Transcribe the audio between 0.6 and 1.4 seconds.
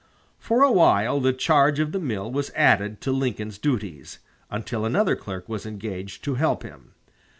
a while the